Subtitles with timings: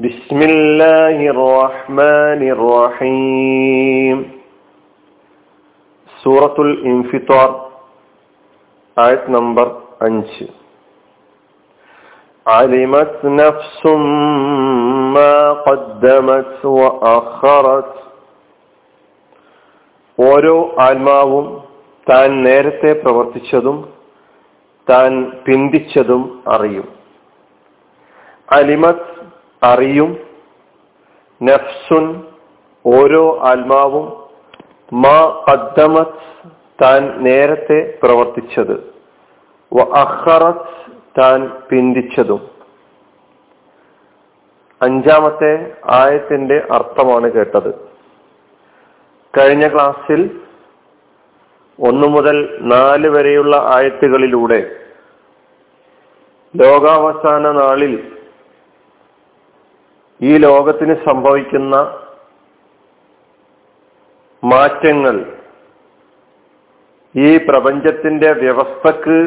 [0.00, 4.18] بسم الله الرحمن الرحيم
[6.18, 7.48] സൂറത്തുൽ ഇൻഫിത്താർ
[8.96, 9.66] ആയത് നമ്പർ
[10.06, 10.44] അഞ്ച്
[12.46, 13.80] علمت نفس
[15.14, 15.36] ما
[15.66, 17.92] قدمت وأخرت
[20.18, 21.46] ഓരോ ആത്മാവും
[22.06, 23.78] താൻ നേരത്തെ പ്രവർത്തിച്ചതും
[24.86, 25.10] താൻ
[25.44, 26.22] പിന്തിച്ചതും
[26.54, 26.86] അറിയും
[28.48, 29.04] അലിമത്
[29.63, 30.17] അറിയും
[31.43, 32.23] നഫ്സുൻ
[32.85, 34.27] ഓരോ ആത്മാവും
[34.93, 36.13] മാ കദ്ദമത്
[36.83, 38.97] താൻ നേരത്തെ പ്രവർത്തിച്ചത്
[39.81, 42.49] അഹറത് താൻ പിന്തിച്ചതും.
[44.81, 47.89] അഞ്ചാമത്തെ ആയത്തിന്റെ അർത്ഥമാണ് കേട്ടത്.
[49.39, 50.41] കഴിഞ്ഞ ക്ലാസ്സിൽ
[51.79, 54.75] ഒന്നു മുതൽ നാല് വരെയുള്ള ആയത്തുകളിലൂടെ
[56.55, 58.16] ലോകാവസാന നാളിൽ
[60.19, 61.75] ഈ ലോകത്തിന് സംഭവിക്കുന്ന
[64.43, 65.15] മാറ്റങ്ങൾ
[67.15, 69.17] ഈ പ്രപഞ്ചത്തിന്റെ വ്യവസ്ഥക്ക്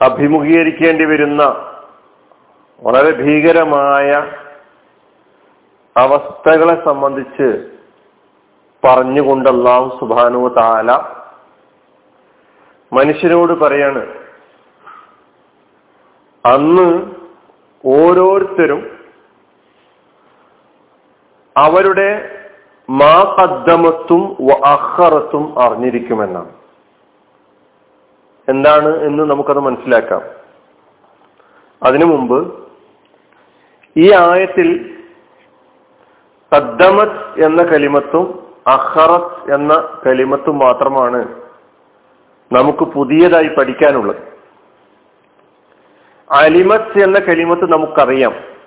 [0.00, 1.42] അഭിമുഖീകരിക്കേണ്ടി വരുന്ന
[2.82, 4.10] വളരെ ഭീകരമായ
[5.96, 7.48] അവസ്ഥകളെ സംബന്ധിച്ച്
[8.82, 10.06] പറഞ്ഞുകൊണ്ട് അള്ളാഹു
[10.54, 10.90] താല
[12.92, 14.02] മനുഷ്യനോട് പറയാണ്
[16.44, 16.88] അന്ന്
[17.84, 18.80] ഓരോരുത്തരും
[21.56, 22.36] അവരുടെ
[22.90, 26.52] മാ കദ്ദമത്തും അഹറത്തും അറിഞ്ഞിരിക്കുമെന്നാണ്.
[28.48, 30.22] എന്താണ് എന്ന് നമുക്കത് മനസ്സിലാക്കാം.
[31.82, 32.68] അതിനു മുമ്പ്
[33.96, 34.96] ഈ ആയത്തിൽ
[36.56, 41.40] കദ്ദമത്ത് എന്ന കലിമത്തും അഹറത്ത് എന്ന കലിമത്തും മാത്രമാണ്
[42.52, 44.16] നമുക്ക് പുതിയതായി പഠിക്കാനുള്ളത്.
[46.30, 48.59] അലിമത് എന്ന കലിമത്ത് നമുക്കറിയാം.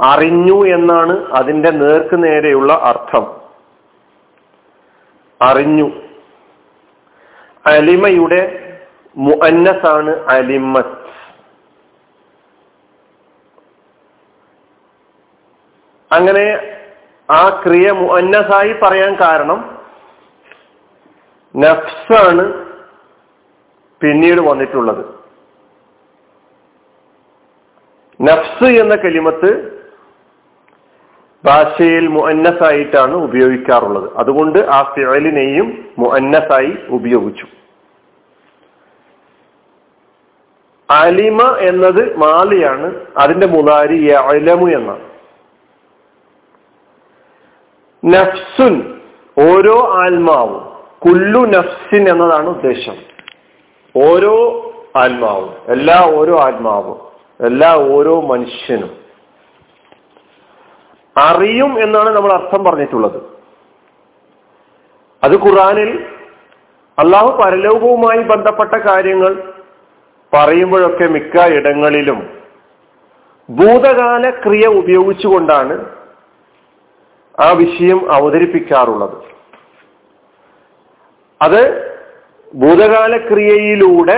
[0.00, 3.40] അറിഞ്ഞു എന്നാണ് അതിന്റെ നേർക്ക് നേരെയുള്ള അർത്ഥം.
[5.42, 5.90] അറിഞ്ഞു.
[7.66, 8.40] അലിമയുടെ
[9.16, 11.00] മുഅന്നസാണ് അലിമത്ത്.
[16.12, 16.76] അങ്ങനെ
[17.30, 19.78] ആ ക്രിയ മുഅന്നസായി പറയാൻ കാരണം
[21.56, 22.66] നഫ്സാണ്
[24.00, 25.20] പിന്നീട് വന്നിട്ടുള്ളത്.
[28.22, 29.69] നഫ്സ് എന്ന കലിമത്ത്
[31.44, 34.10] ഭാഷയിൽ മുഅന്നസായിട്ടാണ് ഉപയോഗിക്കാറുള്ളത്.
[34.16, 37.46] അതുകൊണ്ട് ആ ഫിഴലിനെയും മുഅന്നസായി ഉപയോഗിച്ചു.
[40.90, 42.94] അലിമ എന്നത് മാലിയാണ്.
[43.18, 45.10] അതിന്റെ മുതാരി അലമു എന്നാണ്.
[48.04, 48.98] നഫ്സുൻ
[49.38, 50.70] ഓരോ ആത്മാവും
[51.06, 52.96] കുല്ലു നഫ്സിൻ എന്നതാണ് ഉദ്ദേശം.
[53.96, 54.34] ഓരോ
[54.96, 56.98] ആത്മാവും എല്ലാ ഓരോ ആത്മാവും
[57.46, 58.99] എല്ലാ ഓരോ മനുഷ്യനും.
[61.28, 63.20] അറിയും എന്നാണ് നമ്മൾ അർത്ഥം പറഞ്ഞിട്ടുള്ളത്.
[65.24, 65.90] അത് ഖുറാനിൽ
[66.98, 69.32] അള്ളാഹു പരലോകവുമായി ബന്ധപ്പെട്ട കാര്യങ്ങൾ
[70.34, 72.20] പറയുമ്പോഴൊക്കെ മിക്ക ഇടങ്ങളിലും
[73.48, 75.76] ഭൂതകാല ക്രിയ ഉപയോഗിച്ചുകൊണ്ടാണ്
[77.40, 79.16] ആ വിഷയം അവതരിപ്പിക്കാറുള്ളത്.
[81.42, 81.62] അത്
[82.54, 84.16] ഭൂതകാല ക്രിയയിലൂടെ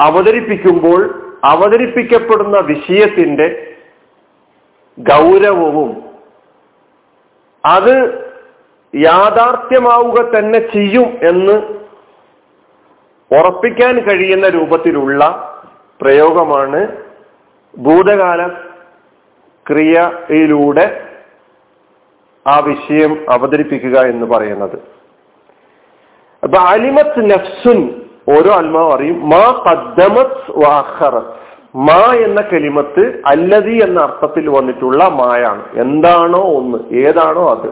[0.00, 1.00] അവതരിപ്പിക്കുമ്പോൾ
[1.44, 3.73] അവതരിപ്പിക്കപ്പെടുന്ന വിഷയത്തിന്റെ
[4.98, 6.04] ഗൗരവവും.
[7.66, 8.24] അത്
[8.96, 11.62] യാഥാർത്ഥ്യമാവുക തന്നെ ചെയ്യും എന്ന്
[13.34, 15.22] ഉറപ്പിക്കാൻ കഴിയുന്ന രൂപത്തിലുള്ള
[16.02, 16.96] പ്രയോഗമാണ്
[17.78, 18.48] ഭൂതകാല
[19.68, 21.08] ക്രിയയിലൂടെ
[22.46, 24.76] ആ വിഷയം അവതരിപ്പിക്കുക എന്ന് പറയുന്നത്.
[26.42, 29.28] അപ്പൊ അലിമത്ത് നഫ്സുൻ ഓരോ ആത്മാവ് അറിയും.
[29.28, 31.43] മാ കദ്ദമത് വാഹറത്ത്
[31.76, 35.68] മാ എന്ന കലിമത്ത് അല്ലതി എന്ന അർത്ഥത്തിൽ വന്നിട്ടുള്ള മായാണ്.
[35.74, 37.68] എന്താണോ ഒന്ന് ഏതാണോ അത്.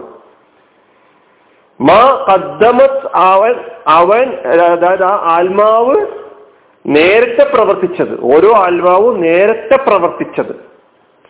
[1.83, 3.55] മാ കദ്ദമത് അവൻ
[3.87, 6.07] അവൻ അതായത് ആ ആത്മാവ്
[6.87, 8.21] നേരത്തെ പ്രവർത്തിച്ചത്.
[8.21, 10.57] ഓരോ ആത്മാവും നേരത്തെ പ്രവർത്തിച്ചത്.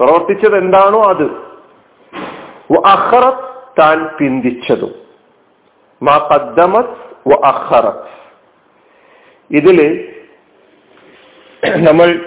[0.00, 1.52] പ്രവർത്തിച്ചത് എന്താണോ അത്.
[2.86, 4.94] അഹറത്ത് താൻ പിന്തിച്ചതും.
[6.02, 8.12] മാ കദ്ദമത് അഹറത്ത്
[9.50, 10.08] ഇതിൽ
[11.64, 12.24] നമ്മൾ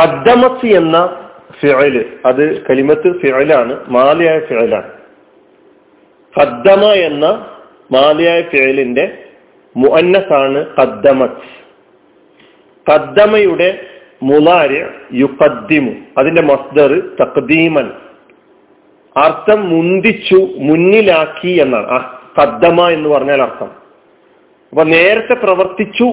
[0.00, 1.16] കദ്ദമത്ത് എന്ന
[1.60, 4.90] ഫിഴൽ അത് കലിമത്ത് ഫിഴലാണ് മാലയായ ഫിഴലാണ്
[6.40, 7.46] കദ്ദമ എന്ന
[7.92, 9.18] മാലയായ ഫിഴലിന്റെ
[9.76, 11.62] മുഅന്നസാണ് കദ്ദമത്ത്.
[12.92, 13.86] കദ്ദമയുടെ
[14.22, 17.90] മുലാര് യുക്കദ്ദിമു അതിന്റെ മസ്ദർ തക്ദീമൻ
[19.16, 22.04] അർത്ഥം മുന്തിച്ചു മുന്നിലാക്കി എന്നാണ്.
[22.42, 23.70] കദ്ദമ എന്ന് പറഞ്ഞാൽ അർത്ഥം.
[24.72, 26.04] അപ്പൊ നേരത്തെ പ്രവർത്തിച്ചു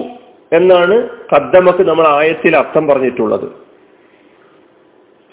[0.52, 3.59] എന്നാണ് കദ്ദമക്ക് നമ്മൾ ആയത്തിൽ അർത്ഥം പറഞ്ഞിട്ടുള്ളത്.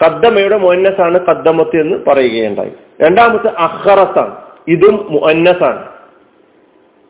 [0.04, 2.70] കദ്ദമയുടെ മുന്നസാണ് കദ്ദമത്ത് എന്ന് പറയുകയുണ്ടായി.
[3.02, 4.36] രണ്ടാമത്തെ അഹ്റസാണ്
[4.68, 5.88] ഇതും മുന്നസാണ്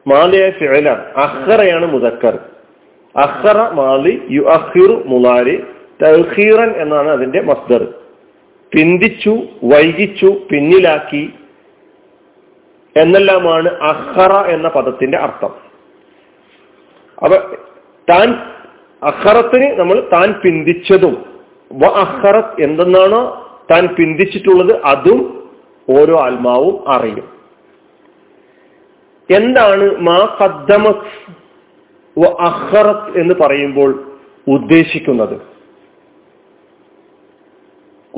[0.09, 2.39] മാലിയായ ഫിഴലാണ് അഹ്റയാണ് മുതക്കർ
[3.17, 5.65] അഹ്റ മാലി യു അഹിറു മുലാരി
[6.03, 7.83] തഹീറൻ എന്നാണ് അതിന്റെ മസ്ദർ.
[8.73, 11.33] പിന്തിച്ചു വൈകിച്ചു പിന്നിലാക്കി
[12.97, 15.51] എന്നെല്ലാമാണ് അഹ്റ എന്ന പദത്തിന്റെ അർത്ഥം.
[17.25, 17.37] അപ്പൊ
[18.11, 18.35] താൻ
[19.05, 21.38] അഹറത്തിന് നമ്മൾ താൻ പിന്തിച്ചതും
[21.85, 25.51] അഹറത്ത് എന്തെന്നാണോ താൻ പിന്തിച്ചിട്ടുള്ളത് അതും
[25.91, 27.39] ഓരോ ആത്മാവും അറിയും.
[29.31, 31.33] എന്താണ് മാ കദ്ദമത്
[32.19, 34.13] വ അഹറത്ത് എന്ന് പറയുമ്പോൾ
[34.49, 35.37] ഉദ്ദേശിക്കുന്നത്?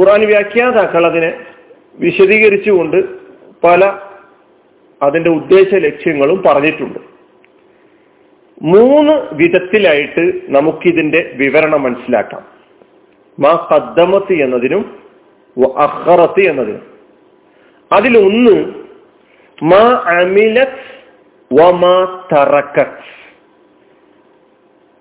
[0.00, 1.44] ഖുറാൻ വ്യാഖ്യാതാക്കൾ അതിനെ
[1.94, 3.18] വിശദീകരിച്ചുകൊണ്ട്
[3.64, 3.98] പല
[5.02, 6.98] അതിന്റെ ഉദ്ദേശ ലക്ഷ്യങ്ങളും പറഞ്ഞിട്ടുണ്ട്.
[8.62, 12.59] മൂന്ന് വിധത്തിലായിട്ട് നമുക്കിതിന്റെ വിവരണം മനസ്സിലാക്കാം.
[13.40, 15.02] മാ കദ്ദമത്ത് എന്നതിനും
[15.78, 16.86] അഹറത്ത് എന്നതിനും.
[17.92, 18.74] അതിലൊന്ന്
[19.62, 20.80] മാ അമിലത്
[21.52, 23.08] വമാ തറക്കത്ത്.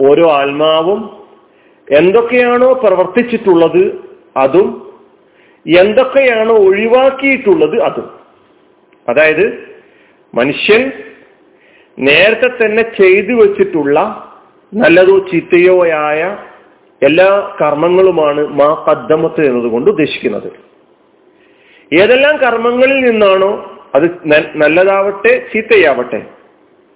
[0.09, 1.27] ഓരോ ആത്മാവും
[1.91, 3.83] എന്തൊക്കെയാണോ പ്രവർത്തിച്ചിട്ടുള്ളത്
[4.37, 4.69] അതും
[5.79, 8.19] എന്തൊക്കെയാണോ ഒഴിവാക്കിയിട്ടുള്ളത് അതും.
[9.09, 9.69] അതായത്
[10.35, 10.91] മനുഷ്യൻ
[11.99, 13.99] നേരത്തെ തന്നെ ചെയ്തു വെച്ചിട്ടുള്ള
[14.73, 16.37] നല്ലതോ ചീത്തയോ ആയ
[17.03, 20.51] എല്ലാ കർമ്മങ്ങളുമാണ് മാ കദ്ദമത്ത് എന്നതുകൊണ്ട് ഉദ്ദേശിക്കുന്നത്.
[21.93, 26.25] ഏതെല്ലാം കർമ്മങ്ങളിൽ നിന്നാണോ അത് നല്ലതാവട്ടെ ചീത്തയാവട്ടെ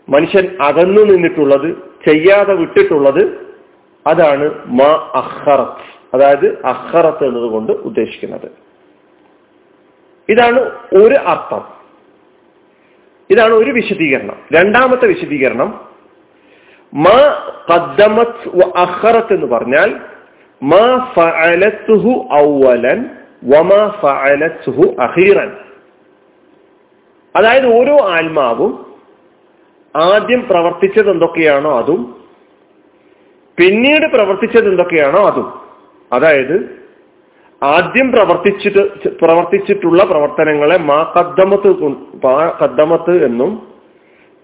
[0.10, 1.72] മനുഷ്യൻ അകന്നു നിന്നിട്ടുള്ളത്
[2.08, 3.56] ചെയ്യാതെ വിട്ടിട്ടുള്ളത്
[4.08, 5.94] അതാണ് മാ അഹറത്ത്.
[6.14, 8.52] അതായത് അഹറത്ത് എന്നതുകൊണ്ട് ഉദ്ദേശിക്കുന്നത്.
[10.30, 10.60] ഇതാണ്
[10.94, 11.62] ഒരു അർത്ഥം.
[13.30, 14.36] ഇതാണ് ഒരു വിശദീകരണം.
[14.54, 15.93] രണ്ടാമത്തെ വിശദീകരണം
[16.94, 17.18] മാ
[19.32, 19.96] എന്ന് പറഞ്ഞാൽ
[20.64, 20.84] മാ
[23.44, 23.92] വമാ
[27.36, 28.86] അതായത് ഓരോ ആത്മാവും
[29.96, 32.16] ആദ്യം പ്രവർത്തിച്ചത് എന്തൊക്കെയാണോ അതും
[33.58, 35.62] പിന്നീട് പ്രവർത്തിച്ചത് എന്തൊക്കെയാണോ അതും.
[36.14, 36.84] അതായത്
[37.64, 41.70] ആദ്യം പ്രവർത്തിച്ചിട്ട് പ്രവർത്തിച്ചിട്ടുള്ള പ്രവർത്തനങ്ങളെ മാ കദ്ദമത്ത്
[42.64, 43.68] കദ്ദമത്ത് എന്നും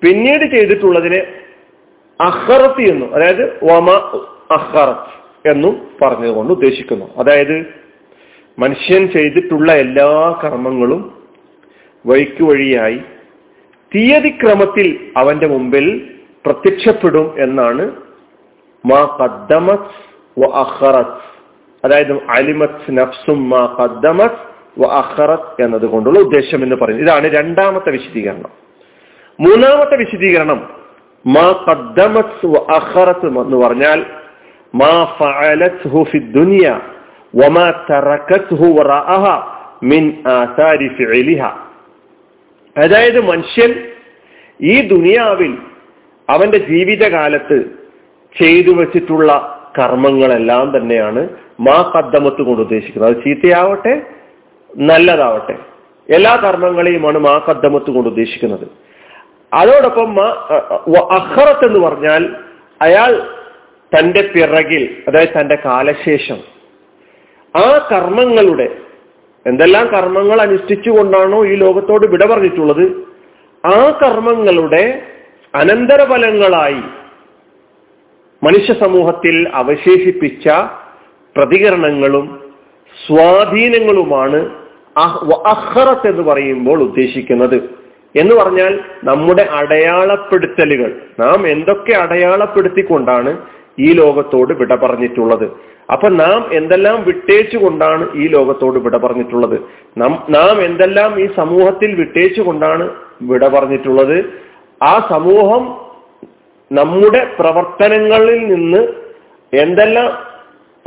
[0.04, 1.39] പിന്നീട് ചെയ്തിട്ടുള്ളതിനെ
[2.22, 3.92] അഹറത്ത് എന്നും അതായത് വമ
[4.52, 5.20] അഹറത്ത്
[5.50, 7.06] എന്നും പറഞ്ഞതുകൊണ്ട് ഉദ്ദേശിക്കുന്നു.
[7.18, 7.66] അതായത്
[8.60, 11.28] മനുഷ്യൻ ചെയ്തിട്ടുള്ള എല്ലാ കർമ്മങ്ങളും
[12.06, 13.02] വഴിക്ക് വഴിയായി
[13.96, 17.92] തീയതി ക്രമത്തിൽ അവന്റെ മുമ്പിൽ പ്രത്യക്ഷപ്പെടും എന്നാണ്
[18.86, 19.80] മാ കദ്ദമത്
[20.40, 20.46] വ
[21.86, 24.50] അതായത് അലിമത് നഫ്സും മാ കദ്ദമത്
[24.80, 27.08] വ അഹറത്ത് എന്നതുകൊണ്ടുള്ള ഉദ്ദേശം എന്ന് പറയുന്നത്.
[27.08, 28.50] ഇതാണ് രണ്ടാമത്തെ വിശദീകരണം.
[29.40, 30.79] മൂന്നാമത്തെ വിശദീകരണം
[31.28, 32.46] മാ ഖദ്ദമത്
[33.40, 34.06] എന്ന് പറഞ്ഞാൽ
[34.76, 35.16] മാ
[39.84, 40.88] മിൻ ആസാരി
[42.78, 43.86] അതായത് മനുഷ്യൻ
[44.62, 45.58] ഈ ദുനിയാവിൽ
[46.30, 47.70] അവന്റെ ജീവിതകാലത്ത്
[48.42, 51.30] ചെയ്തു വെച്ചിട്ടുള്ള കർമ്മങ്ങളെല്ലാം തന്നെയാണ്
[51.60, 53.18] മാ കദ്ദമത്ത് കൊണ്ട് ഉദ്ദേശിക്കുന്നത്.
[53.18, 54.02] അത് ചീത്തയാവട്ടെ
[54.78, 55.58] നല്ലതാവട്ടെ.
[56.14, 58.68] എല്ലാ കർമ്മങ്ങളെയുമാണ് മാ കദ്ദമത്ത് കൊണ്ട് ഉദ്ദേശിക്കുന്നത്.
[59.54, 60.22] അതോടൊപ്പം
[61.12, 62.36] അഹറത്ത് എന്ന് പറഞ്ഞാൽ
[62.82, 63.40] അയാൾ
[63.98, 66.38] തന്റെ പിറകിൽ അതായത് തന്റെ കാലശേഷം
[67.56, 68.78] ആ കർമ്മങ്ങളുടെ
[69.46, 72.86] എന്തെല്ലാം കർമ്മങ്ങൾ അനുഷ്ഠിച്ചുകൊണ്ടാണോ ഈ ലോകത്തോട് വിട പറഞ്ഞിട്ടുള്ളത്?
[73.66, 75.02] ആ കർമ്മങ്ങളുടെ
[75.56, 76.82] അനന്തരഫലങ്ങളായി
[78.44, 80.50] മനുഷ്യ സമൂഹത്തിൽ അവശേഷിപ്പിച്ച
[81.36, 82.54] പ്രതികരണങ്ങളും
[83.08, 84.40] സ്വാധീനങ്ങളുമാണ്
[85.46, 87.79] അഹ്റത്ത് എന്ന് പറയുമ്പോൾ ഉദ്ദേശിക്കുന്നത്.
[88.16, 91.02] എന്ന് പറഞ്ഞാൽ നമ്മുടെ അടയാളപ്പെടുത്തലുകൾ.
[91.20, 93.38] നാം എന്തൊക്കെ അടയാളപ്പെടുത്തിക്കൊണ്ടാണ്
[93.80, 95.52] ഈ ലോകത്തോട് വിട പറഞ്ഞിട്ടുള്ളത്?
[95.92, 99.60] അപ്പൊ നാം എന്തെല്ലാം വിട്ടേച്ചുകൊണ്ടാണ് ഈ ലോകത്തോട് വിട പറഞ്ഞിട്ടുള്ളത്?
[99.98, 102.90] നാം എന്തെല്ലാം ഈ സമൂഹത്തിൽ വിട്ടേച്ചുകൊണ്ടാണ്
[103.22, 104.26] വിട പറഞ്ഞിട്ടുള്ളത്?
[104.84, 105.90] ആ സമൂഹം
[106.72, 108.88] നമ്മുടെ പ്രവർത്തനങ്ങളിൽ നിന്ന്
[109.54, 110.30] എന്തെല്ലാം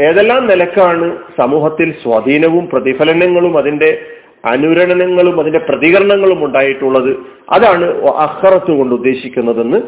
[0.00, 4.02] ഏതെല്ലാം നിലക്കാണ് സമൂഹത്തിൽ സ്വാധീനവും പ്രതിഫലനങ്ങളും അതിന്റെ
[4.44, 7.16] അനുരണനങ്ങളും അതിന്റെ പ്രതികരണങ്ങളും ഉണ്ടായിട്ടുള്ളത്
[7.52, 9.82] അതാണ് അഹറത്ത് കൊണ്ട് ഉദ്ദേശിക്കുന്നതെന്ന്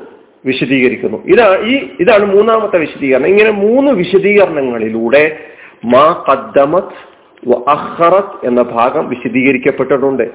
[0.47, 1.23] വിശദീകരിക്കുന്നു.
[1.27, 3.27] ഇതാ ഈ ഇതാണ് മൂന്നാമത്തെ വിശദീകരണം.
[3.27, 5.37] ഇങ്ങനെ മൂന്ന് വിശദീകരണങ്ങളിലൂടെ
[5.85, 7.15] മാ കദ്ദമത്
[7.69, 10.31] അഹറത്ത് എന്ന ഭാഗം വിശദീകരിക്കപ്പെട്ടിട്ടുണ്ട്.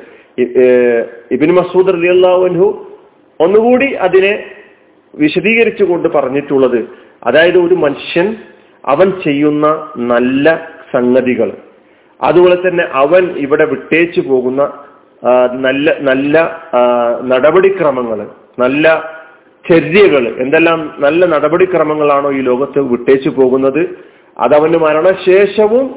[1.32, 2.88] ഇബിൻ മസൂദ് അലി അള്ളാഹു
[3.40, 4.44] ഒന്നുകൂടി അതിനെ
[5.16, 6.86] വിശദീകരിച്ചുകൊണ്ട് പറഞ്ഞിട്ടുള്ളത്.
[7.24, 8.36] അതായത് ഒരു മനുഷ്യൻ
[8.86, 11.52] അവൻ ചെയ്യുന്ന നല്ല സംഗതികൾ.
[12.20, 14.62] അതുപോലെ തന്നെ അവൻ ഇവിടെ വിട്ടേച്ചു പോകുന്ന
[15.62, 16.36] നല്ല നല്ല
[17.24, 18.20] നടപടിക്രമങ്ങൾ
[18.58, 18.86] നല്ല
[19.66, 23.82] ചര്യകൾ എന്തെല്ലാം നല്ല നടപടിക്രമങ്ങളാണോ ഈ ലോകത്ത് വിട്ടേച്ചു പോകുന്നത്
[24.38, 25.88] അതവന് മരണശേഷവും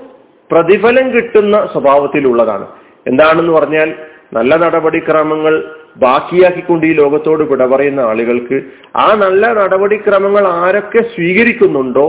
[0.51, 2.67] പ്രതിഫലം കിട്ടുന്ന സ്വഭാവത്തിലുള്ളതാണ്.
[3.07, 3.89] എന്താണെന്ന് പറഞ്ഞാൽ
[4.33, 5.55] നല്ല നടപടിക്രമങ്ങൾ
[5.97, 8.59] ബാക്കിയാക്കിക്കൊണ്ട് ഈ ലോകത്തോട് വിട പറയുന്ന ആളുകൾക്ക്
[8.97, 12.07] ആ നല്ല നടപടിക്രമങ്ങൾ ആരൊക്കെ സ്വീകരിക്കുന്നുണ്ടോ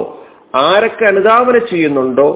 [0.63, 2.27] ആരൊക്കെ അനുധാവന ചെയ്യുന്നുണ്ടോ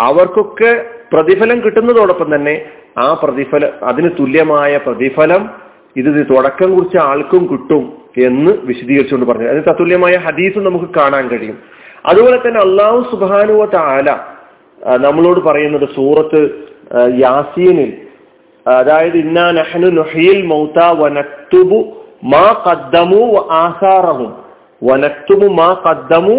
[0.00, 0.72] അവർക്കൊക്കെ
[1.14, 2.64] പ്രതിഫലം കിട്ടുന്നതോടൊപ്പം തന്നെ
[2.98, 5.50] ആ പ്രതിഫല അതിന് തുല്യമായ പ്രതിഫലം
[5.96, 7.92] ഇത് തുടക്കം കുറിച്ച ആൾക്കും കിട്ടും
[8.24, 9.48] എന്ന് വിശദീകരിച്ചുകൊണ്ട് പറഞ്ഞു.
[9.48, 11.58] അതിന് തത്തുല്യമായ ഹദീസ് നമുക്ക് കാണാൻ കഴിയും.
[12.06, 14.10] അതുപോലെ തന്നെ അള്ളാഹു സുബാനുവ താല
[14.96, 16.40] നമ്മളോട് പറയുന്നത് സൂറത്ത്
[17.22, 17.92] യാസീനിൽ
[18.68, 21.78] അതായത് ഇന്നാ നഹ്നു നുഹീൽ മൗത വനക്തുബു
[22.24, 24.30] മാ കദ്ദമു ആസാറഹും.
[25.54, 26.36] മാ കദ്ദമു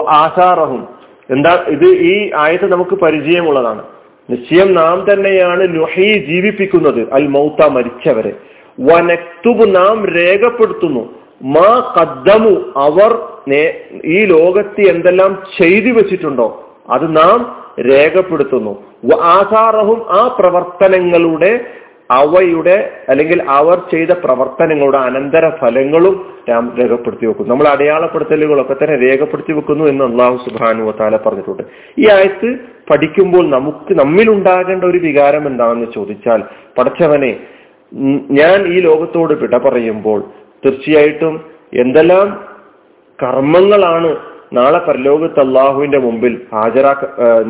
[0.00, 0.88] ആസാറഹും.
[1.30, 3.82] എന്താ ഇത് ഈ ആയത്ത് നമുക്ക് പരിചയമുള്ളതാണ്.
[4.30, 7.12] നിശ്ചയം നാം തന്നെയാണ് നുഹി ജീവിപ്പിക്കുന്നത്.
[7.12, 8.32] അൽ മൗത്ത മരിച്ചവരെ.
[8.80, 11.14] വനക്തുബ് നാം രേഖപ്പെടുത്തുന്നു.
[11.42, 13.18] മാ കദ്ദമു അവർ
[14.04, 18.84] ഈ ലോകത്ത് എന്തെല്ലാം ചെയ്തു വെച്ചിട്ടുണ്ടോ അത് നാം രേഖപ്പെടുത്തുന്നു.
[19.14, 21.60] ആസാറഹും ആ പ്രവർത്തനങ്ങളുടെ
[22.10, 29.84] അവയുടെ അല്ലെങ്കിൽ അവർ ചെയ്ത പ്രവർത്തനങ്ങളുടെ അനന്തര ഫലങ്ങളും നാം രേഖപ്പെടുത്തി വെക്കുന്നു നമ്മൾ അടയാളപ്പെടുത്തലുകളൊക്കെ തന്നെ രേഖപ്പെടുത്തി വെക്കുന്നു
[29.92, 31.64] എന്ന് അള്ളാഹു സുബാനു താല പറഞ്ഞിട്ടുണ്ട്.
[32.02, 32.50] ഈ ആയത്ത്
[32.90, 36.40] പഠിക്കുമ്പോൾ നമുക്ക് നമ്മിലുണ്ടാകേണ്ട ഒരു വികാരം എന്താണെന്ന് ചോദിച്ചാൽ
[36.78, 37.32] പഠിച്ചവനെ
[38.40, 40.20] ഞാൻ ഈ ലോകത്തോട് വിട പറയുമ്പോൾ
[40.64, 41.34] തീർച്ചയായിട്ടും
[41.82, 42.28] എന്തെല്ലാം
[43.18, 44.10] കർമ്മങ്ങളാണ്
[44.58, 46.92] നാളെ പരലോകത്ത് അള്ളാഹുവിന്റെ മുമ്പിൽ ഹാജരാ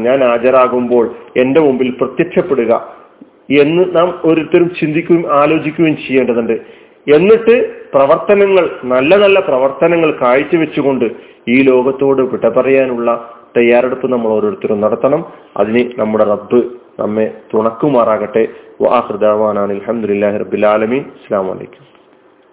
[0.06, 1.04] ഞാൻ ഹാജരാകുമ്പോൾ
[1.42, 2.72] എന്റെ മുമ്പിൽ പ്രത്യക്ഷപ്പെടുക
[3.62, 6.56] എന്ന് നാം ഓരോരുത്തരും ചിന്തിക്കുകയും ആലോചിക്കുകയും ചെയ്യേണ്ടതുണ്ട്.
[7.06, 7.54] എന്നിട്ട്
[7.92, 11.04] പ്രവർത്തനങ്ങൾ നല്ല നല്ല പ്രവർത്തനങ്ങൾ കാഴ്ചവെച്ചുകൊണ്ട്
[11.48, 15.24] ഈ ലോകത്തോട് വിട പറയാനുള്ള തയ്യാറെടുപ്പ് നമ്മൾ ഓരോരുത്തരും നടത്തണം.
[15.56, 16.60] അതിന് നമ്മുടെ റബ്ബ്
[16.98, 18.48] നമ്മെ തുണക്കുമാറാകട്ടെ.
[18.80, 21.02] വാഹൃദാവാനാണ് അലഹമുല്ലാ റബ്ബിൽ ആലമീൻ.
[21.02, 21.99] അസ്സാം വലൈക്കും